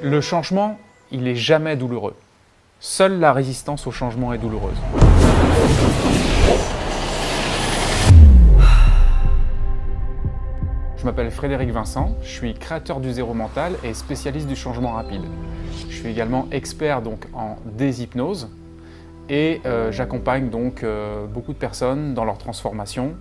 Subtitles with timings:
[0.00, 0.78] Le changement,
[1.10, 2.14] il est jamais douloureux.
[2.78, 4.76] Seule la résistance au changement est douloureuse.
[10.96, 15.22] Je m'appelle Frédéric Vincent, je suis créateur du zéro mental et spécialiste du changement rapide.
[15.88, 17.02] Je suis également expert
[17.34, 18.50] en déshypnose
[19.28, 23.14] et euh, j'accompagne donc euh, beaucoup de personnes dans leur transformation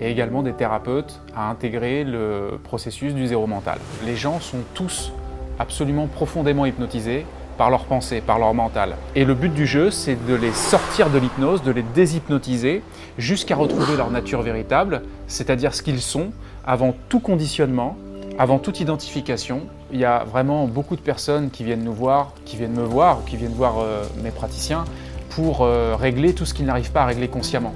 [0.00, 3.78] et également des thérapeutes à intégrer le processus du zéro mental.
[4.04, 5.12] Les gens sont tous
[5.58, 7.26] absolument profondément hypnotisés
[7.56, 8.96] par leur pensée, par leur mental.
[9.14, 12.82] Et le but du jeu, c'est de les sortir de l'hypnose, de les déshypnotiser
[13.18, 16.30] jusqu'à retrouver leur nature véritable, c'est-à-dire ce qu'ils sont
[16.66, 17.96] avant tout conditionnement,
[18.38, 19.62] avant toute identification.
[19.92, 23.24] Il y a vraiment beaucoup de personnes qui viennent nous voir, qui viennent me voir,
[23.24, 24.84] qui viennent voir euh, mes praticiens
[25.30, 27.74] pour euh, régler tout ce qu'ils n'arrivent pas à régler consciemment.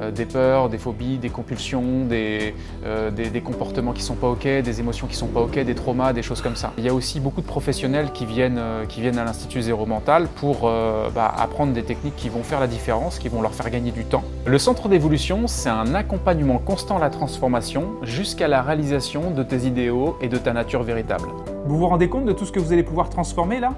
[0.00, 3.10] Euh, des peurs, des phobies, des compulsions, des, euh,
[3.44, 6.40] comportements qui sont pas ok, des émotions qui sont pas ok, des traumas, des choses
[6.40, 6.72] comme ça.
[6.78, 8.84] Il y a aussi beaucoup de professionnels qui viennent, euh,
[9.18, 13.28] à l'Institut Zéro Mental pour bah, apprendre des techniques qui vont faire la différence, qui
[13.28, 14.22] vont leur faire gagner du temps.
[14.44, 19.66] Le centre d'évolution, c'est un accompagnement constant à la transformation jusqu'à la réalisation de tes
[19.66, 21.28] idéaux et de ta nature véritable.
[21.64, 23.72] Vous vous rendez compte de tout ce que vous allez pouvoir transformer là?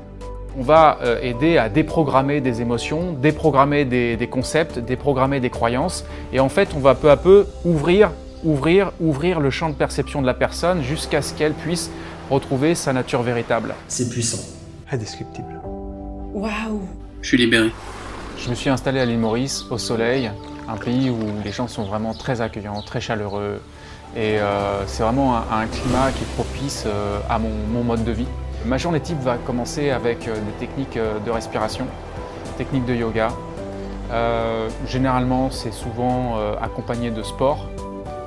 [0.58, 6.04] On va euh, aider à déprogrammer des émotions, déprogrammer des, concepts, déprogrammer des croyances.
[6.32, 8.10] Et en fait, on va peu à peu ouvrir,
[8.44, 11.90] ouvrir, ouvrir le champ de perception de la personne jusqu'à ce qu'elle puisse
[12.30, 13.74] retrouver sa nature véritable.
[13.88, 14.42] C'est puissant.
[14.90, 15.60] Indescriptible.
[16.32, 16.82] Waouh
[17.22, 17.70] Je suis libéré.
[18.38, 20.30] Je me suis installé à l'île Maurice, au soleil,
[20.68, 23.60] un pays où les gens sont vraiment très accueillants, très chaleureux.
[24.16, 28.26] Et euh, c'est vraiment un, climat qui est propice euh, à mon mode de vie.
[28.66, 31.86] Ma journée type va commencer avec euh, des techniques euh, de respiration,
[32.58, 33.28] techniques de yoga.
[34.12, 37.68] Euh, généralement, c'est souvent accompagné de sport,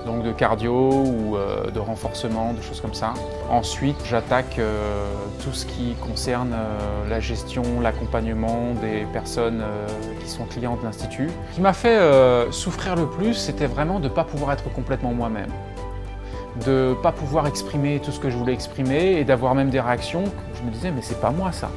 [0.05, 1.35] donc de cardio ou
[1.73, 3.13] de renforcement, de choses comme ça.
[3.49, 4.61] Ensuite, j'attaque
[5.43, 6.55] tout ce qui concerne
[7.09, 9.61] la gestion, l'accompagnement des personnes
[10.21, 11.29] qui sont clients de l'Institut.
[11.51, 11.99] Ce qui m'a fait
[12.51, 15.51] souffrir le plus, c'était vraiment de ne pas pouvoir être complètement moi-même
[16.65, 19.79] de ne pas pouvoir exprimer tout ce que je voulais exprimer et d'avoir même des
[19.79, 21.69] réactions que je me disais mais c'est pas moi ça.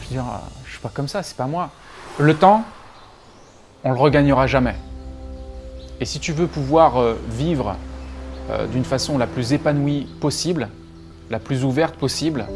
[0.00, 0.24] Je veux dire,
[0.64, 1.70] je suis pas comme ça, c'est pas moi.
[2.18, 2.64] Le temps,
[3.84, 4.74] on le regagnera jamais.
[6.00, 7.76] Et si tu veux pouvoir euh, vivre
[8.50, 10.68] euh, d'une façon la plus épanouie possible,
[11.30, 12.46] la plus ouverte possible,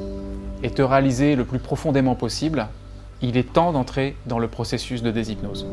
[0.62, 2.66] et te réaliser le plus profondément possible,
[3.22, 5.66] il est temps d'entrer dans le processus de déshypnose.